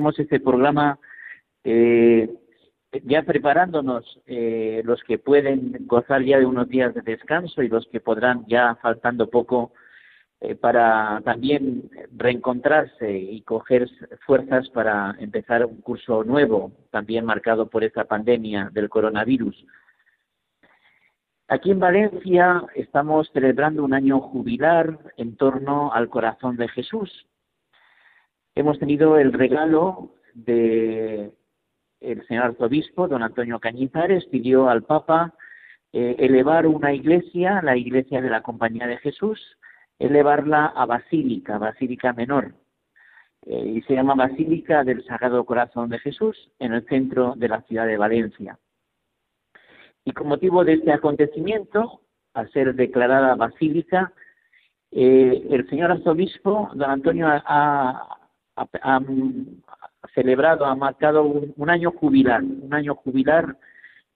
[0.00, 0.98] Hacemos este programa
[1.62, 2.30] eh,
[3.04, 7.86] ya preparándonos eh, los que pueden gozar ya de unos días de descanso y los
[7.88, 9.72] que podrán ya faltando poco
[10.40, 13.90] eh, para también reencontrarse y coger
[14.24, 19.66] fuerzas para empezar un curso nuevo, también marcado por esta pandemia del coronavirus.
[21.48, 27.26] Aquí en Valencia estamos celebrando un año jubilar en torno al corazón de Jesús,
[28.54, 31.32] hemos tenido el regalo de
[32.00, 35.34] el señor arzobispo, don Antonio Cañizares, pidió al Papa
[35.92, 39.38] eh, elevar una iglesia, la iglesia de la Compañía de Jesús,
[39.98, 42.54] elevarla a Basílica, Basílica Menor,
[43.46, 47.60] eh, y se llama Basílica del Sagrado Corazón de Jesús, en el centro de la
[47.62, 48.58] ciudad de Valencia.
[50.04, 52.00] Y con motivo de este acontecimiento,
[52.32, 54.12] al ser declarada basílica,
[54.92, 58.19] eh, el señor arzobispo, don Antonio, ha,
[58.82, 59.00] ha,
[60.14, 63.56] celebrado, ha marcado un, año jubilar, un año jubilar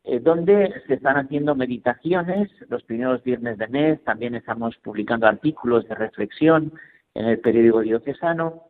[0.05, 5.87] eh, donde se están haciendo meditaciones los primeros viernes de mes, también estamos publicando artículos
[5.89, 6.73] de reflexión
[7.15, 8.65] en el periódico diocesano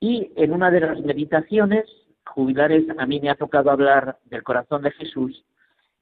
[0.00, 1.84] y en una de las meditaciones
[2.26, 5.44] jubilares a mí me ha tocado hablar del corazón de Jesús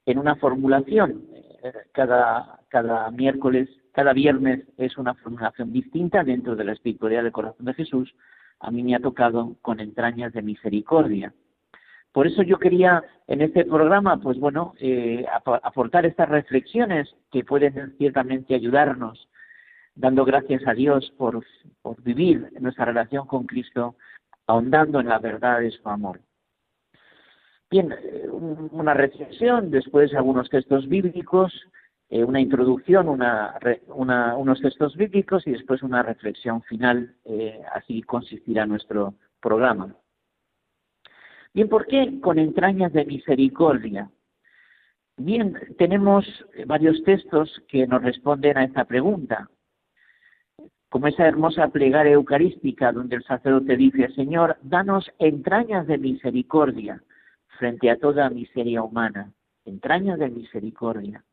[0.05, 1.23] en una formulación.
[1.63, 7.31] Eh, cada, cada miércoles, cada viernes es una formulación distinta dentro de la espiritualidad del
[7.31, 8.13] corazón de Jesús
[8.59, 11.33] a mí me ha tocado con entrañas de misericordia.
[12.11, 15.25] Por eso yo quería en este programa, pues bueno, eh,
[15.63, 19.27] aportar estas reflexiones que pueden ciertamente ayudarnos,
[19.95, 21.43] dando gracias a Dios por,
[21.81, 23.95] por vivir nuestra relación con Cristo,
[24.47, 26.21] ahondando en la verdad de su amor.
[27.69, 31.51] Bien, eh, una reflexión, después algunos textos bíblicos,
[32.09, 33.57] eh, una introducción, una,
[34.37, 37.15] unos textos bíblicos y después una reflexión final.
[37.25, 39.95] Eh, así consistirá nuestro programa.
[41.53, 44.09] Bien, ¿por qué con entrañas de misericordia?
[45.17, 46.25] Bien, tenemos
[46.65, 49.49] varios textos que nos responden a esta pregunta.
[50.89, 57.01] Como esa hermosa plegaria eucarística donde el sacerdote dice, Señor, danos entrañas de misericordia
[57.57, 59.31] frente a toda miseria humana,
[59.65, 61.23] entrañas de misericordia.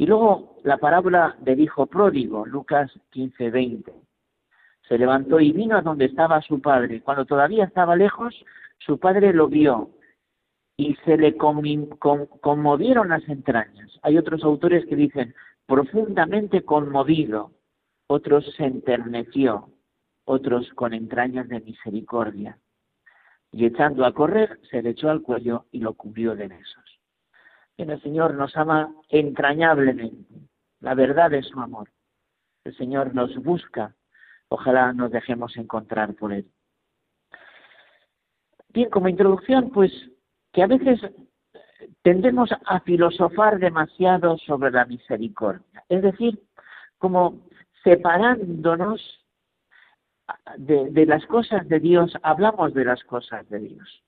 [0.00, 3.92] Y luego la parábola del hijo pródigo, Lucas 15, 20.
[4.88, 7.02] Se levantó y vino a donde estaba su padre.
[7.02, 8.34] Cuando todavía estaba lejos,
[8.78, 9.90] su padre lo vio
[10.78, 13.90] y se le conmovieron las entrañas.
[14.00, 15.34] Hay otros autores que dicen
[15.66, 17.52] profundamente conmovido,
[18.06, 19.68] otros se enterneció,
[20.24, 22.56] otros con entrañas de misericordia.
[23.52, 26.99] Y echando a correr, se le echó al cuello y lo cubrió de besos
[27.88, 30.34] el Señor nos ama entrañablemente.
[30.80, 31.88] La verdad es su amor.
[32.64, 33.94] El Señor nos busca.
[34.48, 36.46] Ojalá nos dejemos encontrar por Él.
[38.68, 39.90] Bien, como introducción, pues
[40.52, 41.00] que a veces
[42.02, 45.84] tendemos a filosofar demasiado sobre la misericordia.
[45.88, 46.42] Es decir,
[46.98, 47.46] como
[47.82, 49.00] separándonos
[50.56, 54.04] de, de las cosas de Dios, hablamos de las cosas de Dios.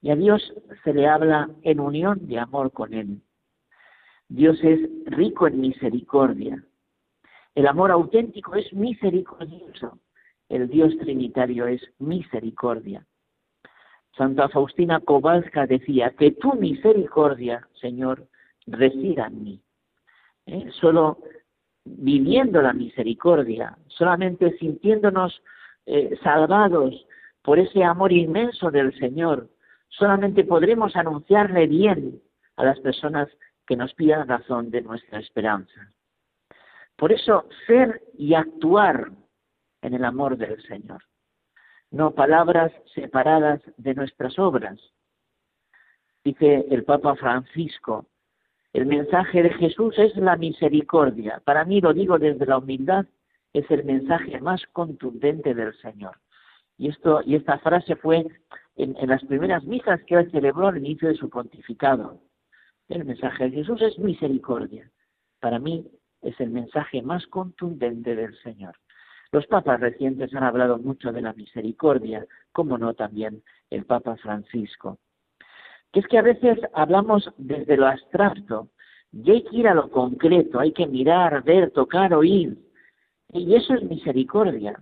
[0.00, 0.54] Y a Dios
[0.84, 3.20] se le habla en unión de amor con Él.
[4.28, 6.62] Dios es rico en misericordia.
[7.54, 9.98] El amor auténtico es misericordioso.
[10.48, 13.06] El Dios trinitario es misericordia.
[14.16, 18.26] Santa Faustina Kowalska decía que tu misericordia, Señor,
[18.66, 19.62] resida en mí.
[20.46, 20.68] ¿Eh?
[20.80, 21.18] Solo
[21.84, 25.42] viviendo la misericordia, solamente sintiéndonos
[25.86, 27.06] eh, salvados
[27.42, 29.48] por ese amor inmenso del Señor,
[29.88, 32.20] solamente podremos anunciarle bien
[32.56, 33.28] a las personas
[33.66, 35.92] que nos pidan razón de nuestra esperanza.
[36.96, 39.12] Por eso, ser y actuar
[39.82, 41.04] en el amor del Señor,
[41.90, 44.78] no palabras separadas de nuestras obras.
[46.24, 48.06] Dice el Papa Francisco,
[48.72, 51.40] el mensaje de Jesús es la misericordia.
[51.44, 53.06] Para mí, lo digo desde la humildad,
[53.52, 56.16] es el mensaje más contundente del Señor.
[56.76, 58.26] Y, esto, y esta frase fue
[58.78, 62.20] en, las primeras misas que él celebró al inicio de su pontificado.
[62.88, 64.90] El mensaje de Jesús es misericordia.
[65.40, 65.86] Para mí
[66.22, 68.76] es el mensaje más contundente del Señor.
[69.32, 74.98] Los papas recientes han hablado mucho de la misericordia, como no también el Papa Francisco.
[75.92, 78.68] Que es que a veces hablamos desde lo abstracto
[79.12, 82.56] y hay que ir a lo concreto, hay que mirar, ver, tocar, oír.
[83.32, 84.80] Y eso es misericordia.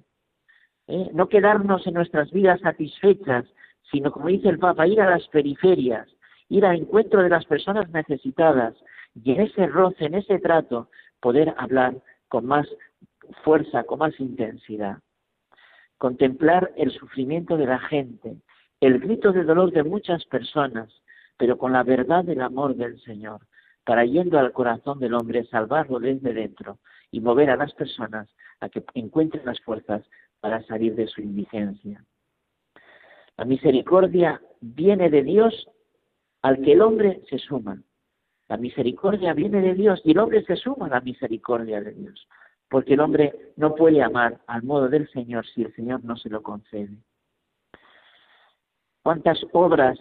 [0.86, 1.10] ¿eh?
[1.12, 3.46] No quedarnos en nuestras vidas satisfechas,
[3.90, 6.08] sino, como dice el Papa, ir a las periferias,
[6.48, 8.74] ir al encuentro de las personas necesitadas
[9.14, 10.90] y en ese roce, en ese trato,
[11.20, 11.94] poder hablar
[12.28, 12.68] con más
[13.42, 14.98] fuerza, con más intensidad.
[15.98, 18.36] Contemplar el sufrimiento de la gente,
[18.80, 20.90] el grito de dolor de muchas personas,
[21.38, 23.40] pero con la verdad del amor del Señor,
[23.84, 26.78] para yendo al corazón del hombre, salvarlo desde dentro
[27.10, 28.28] y mover a las personas
[28.60, 30.02] a que encuentren las fuerzas
[30.40, 32.04] para salir de su indigencia.
[33.36, 35.68] La misericordia viene de Dios
[36.42, 37.82] al que el hombre se suma.
[38.48, 42.28] La misericordia viene de Dios y el hombre se suma a la misericordia de Dios,
[42.68, 46.30] porque el hombre no puede amar al modo del Señor si el Señor no se
[46.30, 46.96] lo concede.
[49.02, 49.98] ¿Cuántas obras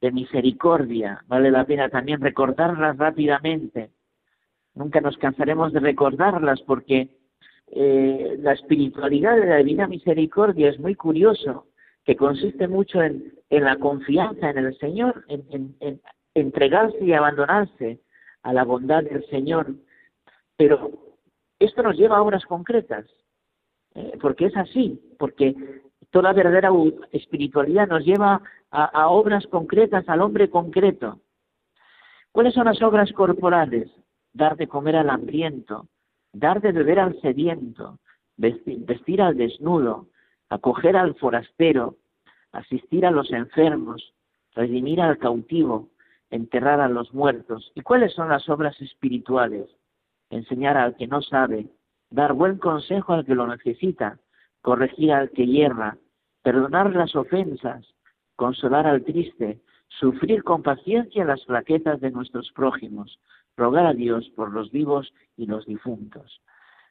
[0.00, 3.90] de misericordia vale la pena también recordarlas rápidamente?
[4.74, 7.16] Nunca nos cansaremos de recordarlas porque
[7.66, 11.66] eh, la espiritualidad de la divina misericordia es muy curioso,
[12.10, 15.76] que consiste mucho en, la confianza en el Señor, en,
[16.34, 18.00] entregarse y abandonarse
[18.42, 19.76] a la bondad del Señor.
[20.56, 20.90] Pero
[21.60, 23.06] esto nos lleva a obras concretas,
[23.94, 24.18] ¿eh?
[24.20, 25.54] porque es así, porque
[26.10, 26.70] toda verdadera
[27.12, 28.42] espiritualidad nos lleva
[28.72, 31.20] a obras concretas, al hombre concreto.
[32.32, 33.88] ¿Cuáles son las obras corporales?
[34.32, 35.86] Dar de comer al hambriento,
[36.32, 38.00] dar de beber al sediento,
[38.36, 40.08] vestir, al desnudo,
[40.50, 41.96] acoger al forastero,
[42.52, 44.12] asistir a los enfermos,
[44.54, 45.88] redimir al cautivo,
[46.30, 47.72] enterrar a los muertos.
[47.74, 49.70] ¿Y cuáles son las obras espirituales?
[50.28, 51.68] Enseñar al que no sabe,
[52.10, 54.18] dar buen consejo al que lo necesita,
[54.60, 55.96] corregir al que hierra,
[56.42, 57.86] perdonar las ofensas,
[58.36, 63.18] consolar al triste, sufrir con paciencia las flaquezas de nuestros prójimos,
[63.56, 66.40] rogar a Dios por los vivos y los difuntos.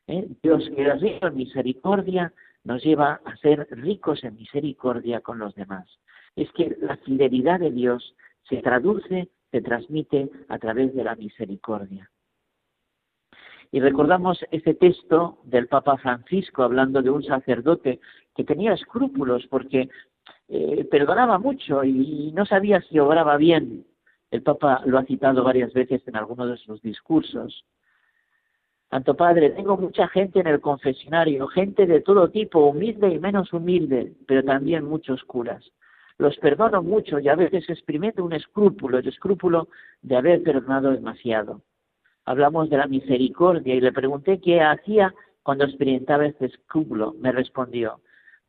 [0.07, 0.27] ¿Eh?
[0.41, 2.33] Dios que rico en misericordia
[2.63, 5.87] nos lleva a ser ricos en misericordia con los demás.
[6.35, 12.09] Es que la fidelidad de Dios se traduce, se transmite a través de la misericordia.
[13.71, 17.99] Y recordamos ese texto del Papa Francisco hablando de un sacerdote
[18.35, 19.89] que tenía escrúpulos porque
[20.47, 23.85] eh, perdonaba mucho y no sabía si obraba bien.
[24.31, 27.65] El Papa lo ha citado varias veces en algunos de sus discursos.
[28.89, 33.53] Santo Padre, tengo mucha gente en el confesionario, gente de todo tipo, humilde y menos
[33.53, 35.63] humilde, pero también muchos curas.
[36.17, 39.67] Los perdono mucho y a veces experimento un escrúpulo, el escrúpulo
[40.01, 41.61] de haber perdonado demasiado.
[42.25, 45.13] Hablamos de la misericordia y le pregunté qué hacía
[45.43, 47.13] cuando experimentaba este escrúpulo.
[47.19, 48.01] Me respondió,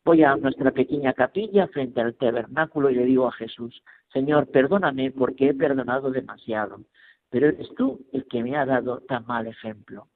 [0.06, 5.10] voy a nuestra pequeña capilla frente al tabernáculo y le digo a Jesús, Señor, perdóname
[5.10, 6.80] porque he perdonado demasiado,
[7.28, 10.08] pero eres tú el que me ha dado tan mal ejemplo.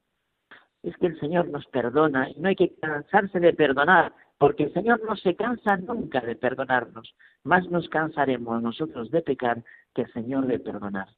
[0.84, 4.72] Es que el Señor nos perdona y no hay que cansarse de perdonar, porque el
[4.74, 9.64] Señor no se cansa nunca de perdonarnos, más nos cansaremos nosotros de pecar
[9.94, 11.08] que el Señor de perdonar.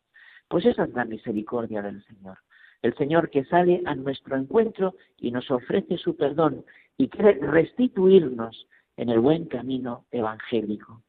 [0.48, 2.38] Pues esa es la misericordia del Señor.
[2.80, 6.64] El Señor que sale a nuestro encuentro y nos ofrece su perdón
[6.96, 11.02] y quiere restituirnos en el buen camino evangélico.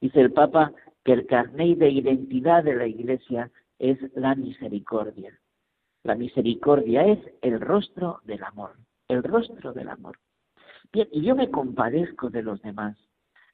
[0.00, 0.72] Dice el Papa
[1.04, 3.50] que el carnet de identidad de la Iglesia
[3.80, 5.36] es la misericordia.
[6.04, 8.76] La misericordia es el rostro del amor,
[9.08, 10.18] el rostro del amor.
[10.92, 12.96] Bien, y yo me compadezco de los demás,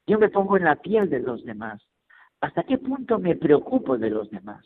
[0.06, 1.80] yo me pongo en la piel de los demás.
[2.40, 4.64] ¿Hasta qué punto me preocupo de los demás?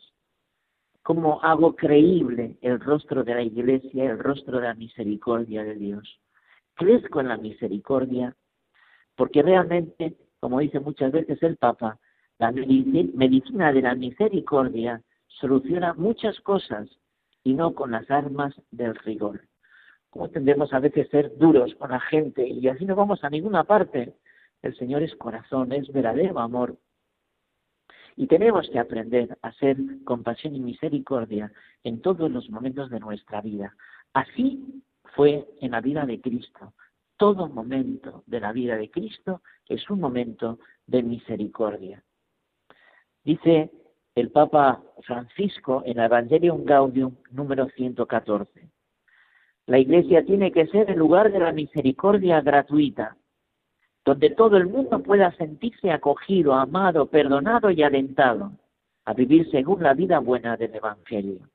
[1.03, 6.19] ¿Cómo hago creíble el rostro de la Iglesia, el rostro de la misericordia de Dios?
[6.75, 8.35] crezco en la misericordia,
[9.15, 11.99] porque realmente, como dice muchas veces el Papa,
[12.37, 16.87] la medicina de la misericordia soluciona muchas cosas
[17.45, 19.41] y no con las armas del rigor.
[20.09, 23.63] Como tendemos a veces ser duros con la gente y así no vamos a ninguna
[23.63, 24.15] parte.
[24.63, 26.77] El Señor es corazón, es verdadero amor.
[28.17, 31.51] Y tenemos que aprender a ser compasión y misericordia
[31.83, 33.75] en todos los momentos de nuestra vida.
[34.13, 34.81] Así
[35.15, 36.73] fue en la vida de Cristo.
[37.15, 42.03] Todo momento de la vida de Cristo es un momento de misericordia.
[43.23, 43.69] Dice
[44.15, 48.69] el Papa Francisco en Evangelium Gaudium número 114.
[49.67, 53.17] La Iglesia tiene que ser el lugar de la misericordia gratuita,
[54.03, 58.51] donde todo el mundo pueda sentirse acogido, amado, perdonado y alentado
[59.05, 61.47] a vivir según la vida buena del Evangelio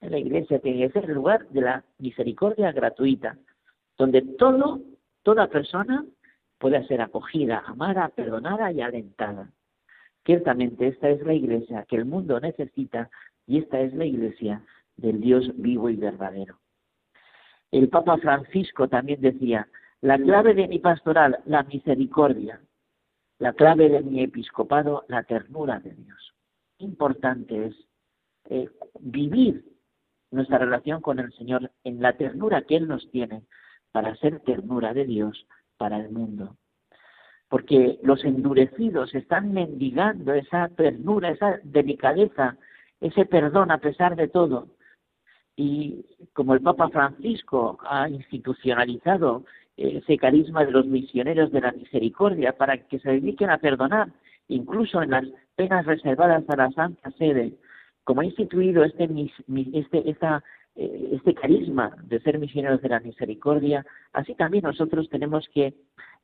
[0.00, 3.38] la iglesia tiene que ser el lugar de la misericordia gratuita,
[3.98, 4.80] donde todo
[5.22, 6.04] toda persona
[6.58, 9.50] pueda ser acogida, amada, perdonada y alentada.
[10.26, 13.08] Ciertamente esta es la iglesia que el mundo necesita
[13.46, 14.60] y esta es la iglesia
[14.96, 16.58] del Dios vivo y verdadero.
[17.70, 19.68] El Papa Francisco también decía,
[20.00, 22.60] la clave de mi pastoral, la misericordia,
[23.38, 26.34] la clave de mi episcopado, la ternura de Dios.
[26.78, 27.76] Importante es
[28.50, 28.68] eh,
[28.98, 29.64] vivir
[30.32, 33.44] nuestra relación con el Señor en la ternura que Él nos tiene
[33.92, 36.56] para ser ternura de Dios para el mundo.
[37.48, 42.56] Porque los endurecidos están mendigando esa ternura, esa delicadeza,
[43.00, 44.68] ese perdón a pesar de todo.
[45.54, 49.44] Y como el Papa Francisco ha institucionalizado
[49.76, 54.08] ese carisma de los misioneros de la misericordia para que se dediquen a perdonar,
[54.48, 55.24] incluso en las
[55.54, 57.54] penas reservadas a la Santa Sede,
[58.04, 59.08] como ha instituido este,
[59.74, 60.10] este,
[60.76, 65.74] eh, este carisma de ser misioneros de la misericordia, así también nosotros tenemos que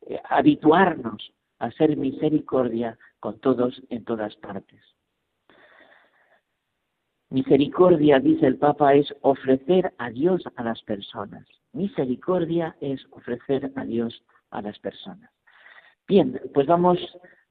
[0.06, 4.80] eh, habituarnos a ser misericordia con todos en todas partes.
[7.30, 11.46] Misericordia, dice el Papa, es ofrecer a Dios a las personas.
[11.72, 15.30] Misericordia es ofrecer a Dios a las personas.
[16.06, 16.98] Bien, pues vamos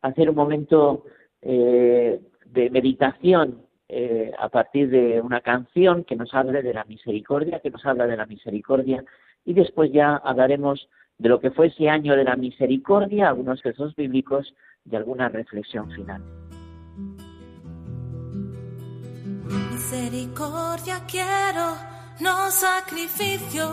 [0.03, 1.05] a hacer un momento
[1.41, 7.59] eh, de meditación eh, a partir de una canción que nos hable de la misericordia,
[7.59, 9.03] que nos habla de la misericordia,
[9.43, 13.93] y después ya hablaremos de lo que fue ese año de la misericordia, algunos versos
[13.93, 14.53] bíblicos
[14.89, 16.23] y alguna reflexión final.
[19.71, 21.75] Misericordia quiero
[22.21, 23.65] no sacrificios,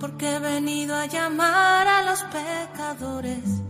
[0.00, 3.62] porque he venido a llamar a los pecadores,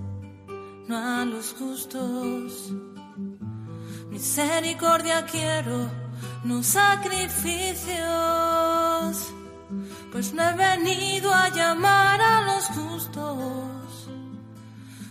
[0.86, 2.72] no a los justos.
[4.20, 5.90] Misericordia quiero,
[6.44, 7.96] no sacrificios,
[10.12, 14.10] pues no he venido a llamar a los justos,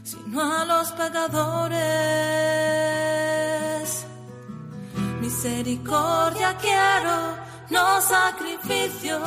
[0.04, 1.80] sino a los pecadores.
[5.20, 7.36] Misericordia quiero,
[7.72, 9.24] no sacrificios,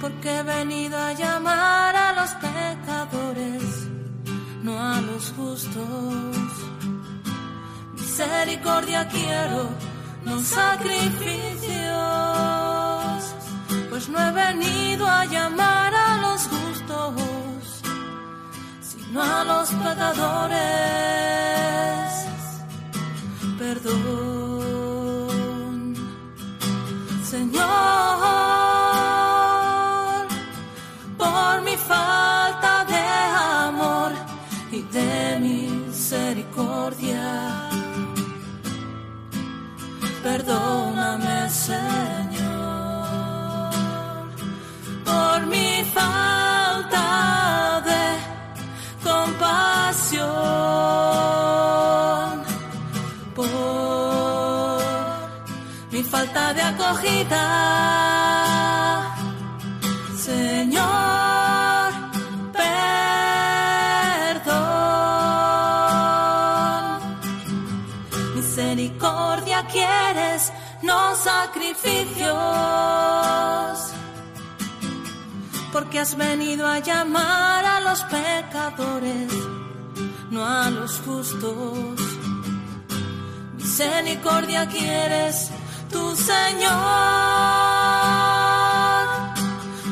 [0.00, 3.71] porque he venido a llamar a los pecadores,
[4.62, 6.36] no a los justos.
[7.94, 9.68] Misericordia quiero,
[10.24, 11.74] no sacrificios,
[13.90, 17.82] pues no he venido a llamar a los justos,
[18.80, 21.02] sino a los pecadores
[23.62, 24.94] perdón.
[27.24, 28.41] Señor,
[40.22, 41.74] Perdóname, Señor,
[45.04, 48.04] por mi falta de
[49.02, 50.22] compasión
[55.90, 57.91] mi falta de acogida.
[75.72, 79.32] Porque has venido a llamar a los pecadores,
[80.30, 81.98] no a los justos.
[83.56, 85.50] Misericordia quieres
[85.90, 86.72] tu Señor,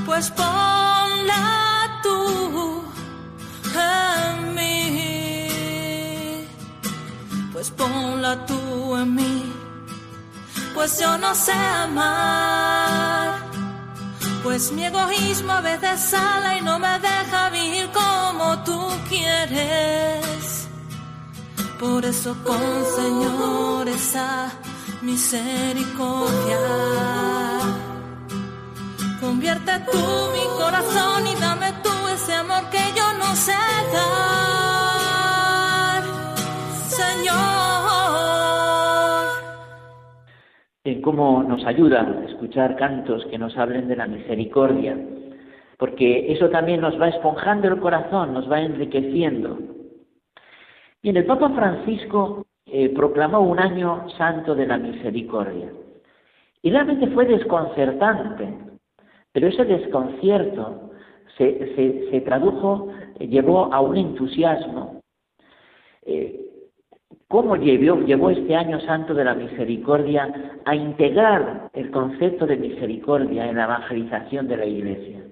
[0.04, 2.84] pues ponla tú
[3.74, 5.48] en mí,
[7.52, 9.52] pues ponla tú en mí,
[10.80, 13.38] pues yo no sé amar,
[14.42, 20.68] pues mi egoísmo a veces sale y no me deja vivir como tú quieres.
[21.78, 22.62] Por eso con
[22.96, 24.50] Señor esa
[25.02, 26.62] misericordia.
[29.20, 33.59] Convierte tú mi corazón y dame tú ese amor que yo no sé
[41.10, 44.96] cómo nos ayuda escuchar cantos que nos hablen de la misericordia,
[45.76, 49.58] porque eso también nos va esponjando el corazón, nos va enriqueciendo.
[51.02, 55.72] Bien, el Papa Francisco eh, proclamó un año santo de la misericordia.
[56.62, 58.56] Y realmente fue desconcertante,
[59.32, 60.92] pero ese desconcierto
[61.36, 62.86] se, tradujo,
[63.18, 65.00] llevó a un entusiasmo.
[66.02, 66.49] Eh,
[67.30, 73.48] cómo llevó, llevó este año santo de la misericordia a integrar el concepto de misericordia
[73.48, 75.22] en la evangelización de la Iglesia.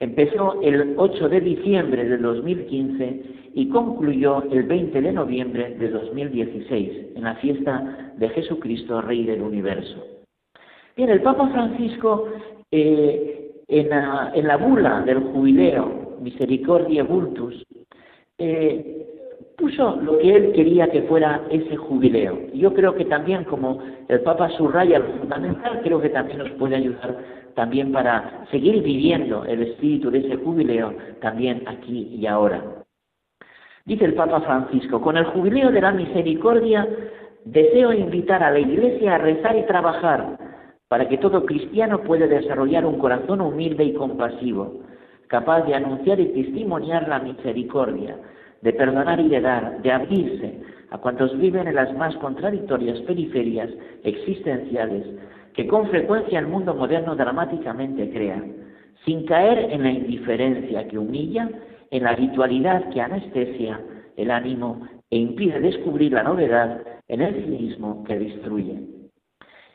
[0.00, 3.22] Empezó el 8 de diciembre de 2015
[3.54, 9.40] y concluyó el 20 de noviembre de 2016 en la fiesta de Jesucristo, Rey del
[9.40, 10.04] Universo.
[10.94, 12.28] Bien, el Papa Francisco
[12.70, 17.64] eh, en, la, bula del jubileo Misericordia Vultus
[18.36, 19.03] eh,
[19.56, 22.38] puso lo que él quería que fuera ese jubileo.
[22.52, 26.76] Yo creo que también, como el Papa subraya lo fundamental, creo que también nos puede
[26.76, 27.16] ayudar
[27.54, 32.62] también para seguir viviendo el espíritu de ese jubileo también aquí y ahora.
[33.84, 36.88] Dice el Papa Francisco, con el jubileo de la misericordia
[37.44, 40.38] deseo invitar a la Iglesia a rezar y trabajar
[40.88, 44.80] para que todo cristiano pueda desarrollar un corazón humilde y compasivo,
[45.28, 48.16] capaz de anunciar y testimoniar la misericordia,
[48.64, 53.68] de perdonar y de dar, de abrirse a cuantos viven en las más contradictorias periferias
[54.04, 55.04] existenciales
[55.52, 58.42] que con frecuencia el mundo moderno dramáticamente crea,
[59.04, 61.48] sin caer en la indiferencia que humilla,
[61.90, 63.80] en la habitualidad que anestesia
[64.16, 68.80] el ánimo e impide descubrir la novedad en el cinismo que destruye.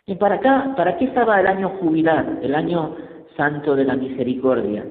[0.08, 2.96] ¿Y para acá, para qué estaba el año jubilar, el año
[3.38, 4.84] santo de la misericordia?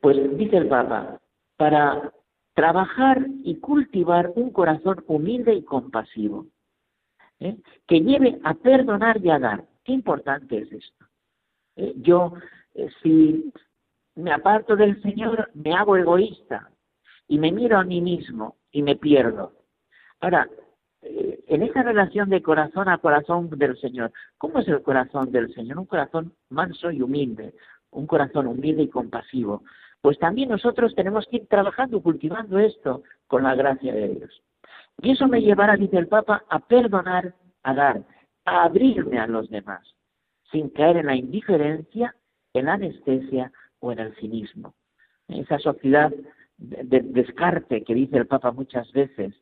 [0.00, 1.18] Pues dice el Papa,
[1.56, 2.13] para
[2.54, 6.46] trabajar y cultivar un corazón humilde y compasivo,
[7.40, 7.56] ¿eh?
[7.86, 9.64] que lleve a perdonar y a dar.
[9.84, 11.04] Qué importante es esto.
[11.76, 11.92] ¿Eh?
[11.96, 12.32] yo,
[12.74, 13.52] eh, si
[14.14, 16.70] me aparto del Señor, me hago egoísta
[17.26, 19.52] y me miro a mí mismo y me pierdo.
[20.20, 20.48] Ahora,
[21.02, 25.78] en esa relación de corazón a corazón del Señor, ¿cómo es el corazón del Señor?
[25.78, 27.54] Un corazón manso y humilde,
[27.90, 29.64] un corazón humilde y compasivo
[30.04, 34.42] pues también nosotros tenemos que ir trabajando, cultivando esto con la gracia de Dios.
[35.00, 38.02] Y eso me llevará, dice el Papa, a perdonar, a dar,
[38.44, 39.82] a abrirme a los demás,
[40.52, 42.14] sin caer en la indiferencia,
[42.52, 44.74] en la anestesia o en el cinismo.
[45.26, 46.12] Esa sociedad
[46.58, 49.32] de descarte que dice el Papa muchas veces,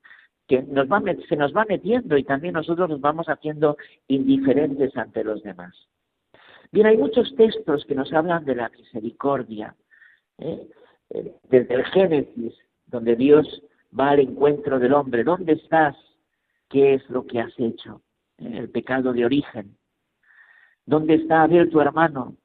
[0.47, 5.25] que nos va, se nos va metiendo y también nosotros nos vamos haciendo indiferentes ante
[5.25, 5.75] los demás.
[6.71, 9.75] Bien, hay muchos textos que nos hablan de la misericordia,
[10.39, 10.69] ¿eh?
[11.11, 12.55] Eh, desde el Génesis,
[12.87, 13.63] donde Dios
[13.99, 15.25] va al encuentro del hombre.
[15.25, 15.97] ¿Dónde estás?
[16.69, 18.03] ¿Qué es lo que has hecho?
[18.39, 18.59] ¿Eh?
[18.59, 19.77] El pecado de origen.
[20.87, 22.37] ¿Dónde está Abel tu hermano?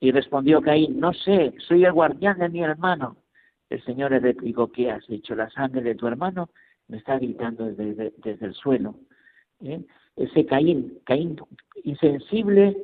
[0.00, 3.16] Y respondió Caín, no sé, soy el guardián de mi hermano.
[3.68, 5.34] El Señor le replicó, ¿qué has hecho?
[5.34, 6.50] La sangre de tu hermano
[6.86, 8.94] me está gritando desde, el suelo.
[10.16, 11.36] Ese Caín, Caín
[11.82, 12.76] insensible,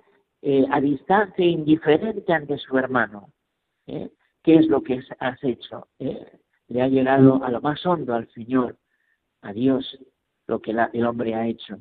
[0.70, 3.34] a distancia, indiferente ante su hermano.
[3.87, 4.11] ¿Eh?
[4.42, 5.88] ¿Qué es lo que has hecho?
[5.99, 6.38] ¿Eh?
[6.68, 8.77] Le ha llegado a lo más hondo al Señor,
[9.42, 9.99] a Dios,
[10.47, 11.79] lo que el hombre ha hecho.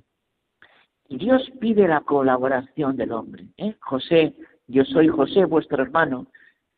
[1.10, 3.48] Y Dios pide la colaboración del hombre.
[3.58, 3.76] ¿eh?
[3.82, 4.36] José,
[4.68, 6.28] yo soy José, vuestro hermano.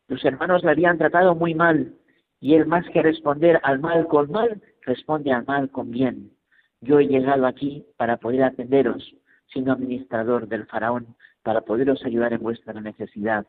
[0.08, 1.94] Los hermanos le habían tratado muy mal
[2.40, 6.32] y él más que responder al mal con mal, responde al mal con bien.
[6.82, 9.16] Yo he llegado aquí para poder atenderos,
[9.48, 13.46] siendo administrador del faraón, para poderos ayudar en vuestra necesidad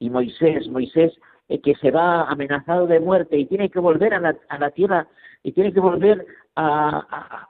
[0.00, 1.12] y Moisés, Moisés
[1.48, 5.06] eh, que se va amenazado de muerte y tiene que volver a la, tierra
[5.44, 7.46] y tiene que volver a,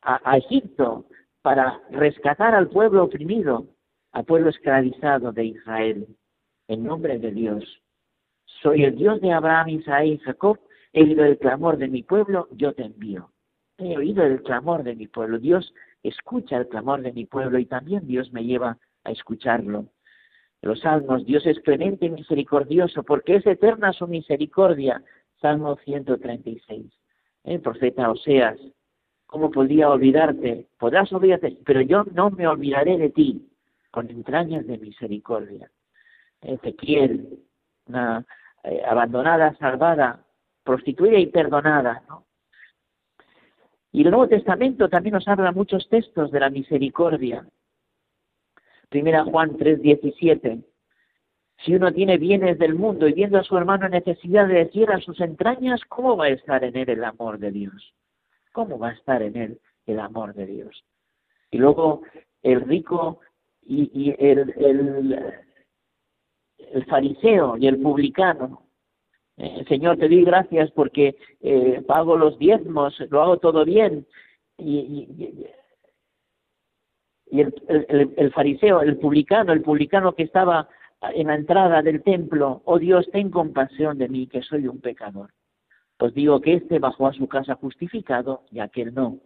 [0.00, 1.04] a, Egipto
[1.42, 3.66] para rescatar al pueblo oprimido,
[4.12, 6.06] al pueblo esclavizado de Israel,
[6.68, 7.82] en nombre de Dios.
[8.62, 10.60] Soy el Dios de Abraham, Isaac y Jacob,
[10.92, 13.32] he oído el clamor de mi pueblo, yo te envío.
[13.78, 15.38] He oído el clamor de mi pueblo.
[15.40, 15.74] Dios
[16.04, 19.88] escucha el clamor de mi pueblo y también Dios me lleva a escucharlo
[20.62, 25.02] los salmos, Dios es clemente y misericordioso, porque es eterna su misericordia.
[25.40, 26.86] Salmo 136.
[27.42, 28.58] El profeta Oseas,
[29.26, 30.68] ¿cómo podría olvidarte?
[30.78, 33.50] Podrás olvidarte, pero yo no me olvidaré de ti,
[33.90, 35.68] con entrañas de misericordia.
[36.40, 37.40] Ezequiel,
[37.86, 38.24] una
[38.62, 40.24] eh, abandonada, salvada,
[40.62, 42.24] prostituida y perdonada, ¿no?
[43.90, 47.44] Y el Nuevo Testamento también nos habla muchos textos de la misericordia.
[48.92, 50.62] Primera Juan 3:17.
[51.64, 55.00] Si uno tiene bienes del mundo y viendo a su hermano necesidad de decir a
[55.00, 57.94] sus entrañas, ¿cómo va a estar en él el amor de Dios?
[58.52, 60.84] ¿Cómo va a estar en él el amor de Dios?
[61.50, 62.02] Y luego
[62.42, 63.20] el rico
[63.62, 65.24] y, el, el,
[66.86, 68.66] fariseo y el publicano.
[69.38, 74.06] Eh, Señor, te doy gracias porque eh, pago los diezmos, lo hago todo bien.
[74.58, 75.46] y, y
[77.40, 80.68] el, fariseo, el publicano, el publicano que estaba
[81.14, 85.30] en la entrada del templo, oh Dios, ten compasión de mí, que soy un pecador.
[85.98, 89.18] Os digo que éste bajó a su casa justificado y aquel no,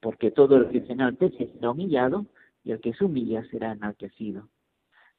[0.00, 2.26] porque todo el que se enaltece será humillado
[2.62, 4.48] y el que se humilla será enaltecido.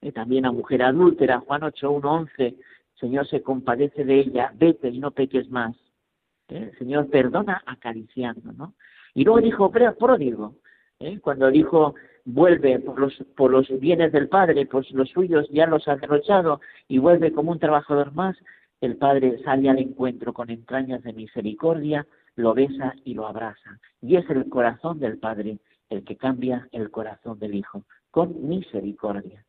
[0.01, 2.55] Y también la mujer adúltera, Juan 8, 1, 11,
[2.99, 5.75] Señor se compadece de ella, vete y no peques más.
[6.49, 6.71] ¿Eh?
[6.77, 8.75] Señor perdona acariciando, ¿no?
[9.15, 10.55] Y luego dijo, pródigo,
[10.99, 11.19] ¿eh?
[11.19, 15.87] cuando dijo, vuelve por los, por los bienes del Padre, pues los suyos ya los
[15.87, 18.35] ha derrochado y vuelve como un trabajador más,
[18.81, 23.79] el Padre sale al encuentro con entrañas de misericordia, lo besa y lo abraza.
[24.01, 25.59] Y es el corazón del Padre
[25.89, 29.45] el que cambia el corazón del Hijo, con misericordia.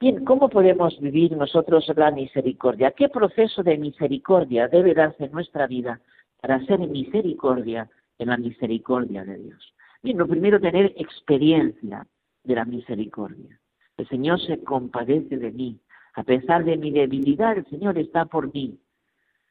[0.00, 2.90] Bien, ¿cómo podemos vivir nosotros la misericordia?
[2.90, 6.00] ¿Qué proceso de misericordia debe darse en nuestra vida
[6.40, 9.73] para ser misericordia en la misericordia de Dios?
[10.04, 12.06] Bien, lo primero, tener experiencia
[12.42, 13.58] de la misericordia.
[13.96, 15.80] El Señor se compadece de mí.
[16.12, 18.78] A pesar de mi debilidad, el Señor está por mí.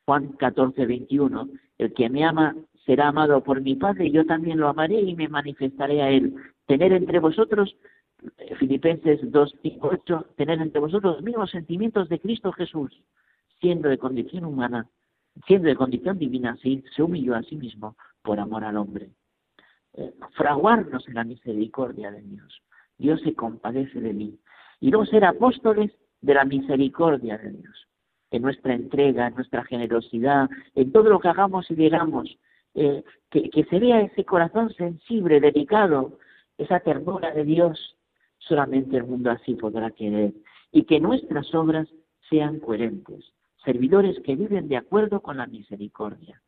[0.05, 1.49] Juan 14, 21.
[1.79, 5.27] El que me ama será amado por mi Padre, yo también lo amaré y me
[5.27, 6.35] manifestaré a Él.
[6.67, 7.75] Tener entre vosotros
[8.59, 13.01] Filipenses 2, 5, 8, tener entre vosotros los mismos sentimientos de Cristo Jesús,
[13.59, 14.87] siendo de condición humana,
[15.47, 19.09] siendo de condición divina, sí, se humilló a sí mismo por amor al hombre.
[19.95, 22.61] Eh, fraguarnos en la misericordia de Dios.
[22.97, 24.39] Dios se compadece de mí.
[24.79, 27.87] Y no ser apóstoles de la misericordia de Dios.
[28.31, 32.37] En nuestra entrega, en nuestra generosidad, en todo lo que hagamos y digamos,
[32.73, 36.17] eh, que, que se vea ese corazón sensible, dedicado,
[36.57, 37.97] esa ternura de Dios
[38.47, 40.33] Solamente el mundo así podrá querer.
[40.71, 41.87] Y que nuestras obras
[42.29, 46.41] sean coherentes, servidores que viven de acuerdo con la misericordia.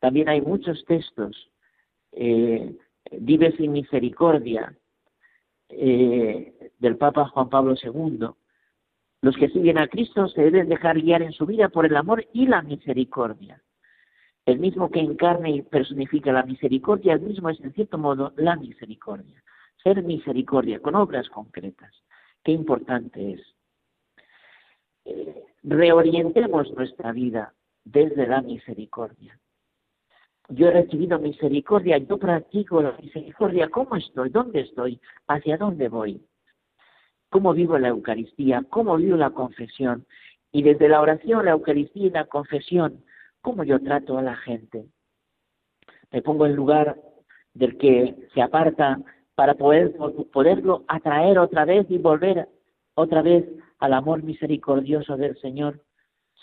[0.00, 1.50] También hay muchos textos.
[2.12, 2.76] Eh,
[3.18, 4.74] vive sin misericordia
[5.68, 8.28] eh, del Papa Juan Pablo II.
[9.22, 12.26] Los que siguen a Cristo se deben dejar guiar en su vida por el amor
[12.32, 13.62] y la misericordia.
[14.44, 18.56] El mismo que encarna y personifica la misericordia, el mismo es en cierto modo la
[18.56, 19.42] misericordia
[19.82, 21.92] ser misericordia con obras concretas.
[22.42, 23.40] Qué importante es.
[25.04, 29.38] Eh, reorientemos nuestra vida desde la misericordia.
[30.48, 33.68] Yo he recibido misericordia, yo practico la misericordia.
[33.68, 34.30] ¿Cómo estoy?
[34.30, 35.00] ¿Dónde estoy?
[35.28, 36.26] ¿Hacia dónde voy?
[37.30, 38.64] ¿Cómo vivo la Eucaristía?
[38.68, 40.06] ¿Cómo vivo la confesión?
[40.50, 43.04] Y desde la oración, la Eucaristía y la confesión,
[43.40, 44.86] ¿cómo yo trato a la gente?
[46.10, 47.00] Me pongo en lugar
[47.54, 49.00] del que se aparta
[49.34, 49.96] para poder,
[50.32, 52.48] poderlo atraer otra vez y volver
[52.94, 53.46] otra vez
[53.78, 55.82] al amor misericordioso del Señor,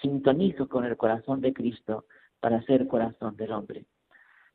[0.01, 2.05] sintonizo con el corazón de Cristo
[2.39, 3.86] para ser corazón del hombre.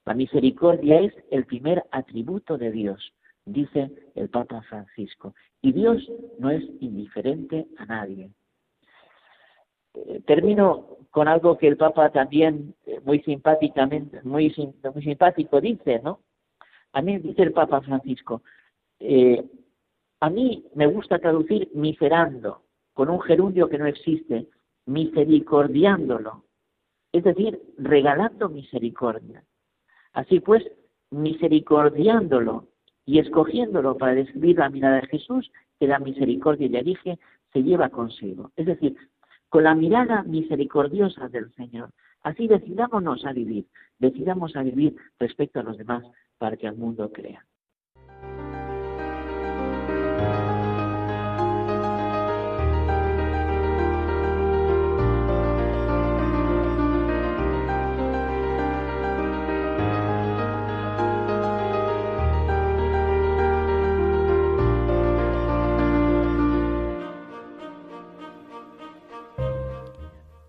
[0.04, 3.12] La misericordia es el primer atributo de Dios,
[3.44, 8.30] dice el Papa Francisco, y Dios no es indiferente a nadie.
[9.94, 14.52] Eh, termino con algo que el Papa también eh, muy simpáticamente, muy,
[14.92, 16.20] muy simpático dice, ¿no?
[16.92, 18.42] A mí, dice el Papa Francisco,
[19.00, 19.44] eh,
[20.20, 24.48] a mí me gusta traducir miserando, con un gerundio que no existe,
[24.86, 26.44] misericordiándolo,
[27.14, 29.44] es decir, regalando misericordia.
[30.14, 30.64] Así pues,
[31.12, 32.66] misericordiándolo
[33.06, 37.20] y escogiéndolo para describir la mirada de Jesús, que la misericordia, ya dije,
[37.52, 38.50] se lleva consigo.
[38.56, 38.96] Es decir,
[39.48, 41.90] con la mirada misericordiosa del Señor.
[42.24, 43.66] Así decidámonos a vivir,
[44.00, 46.04] decidamos a vivir respecto a los demás,
[46.38, 47.46] para que el mundo crea.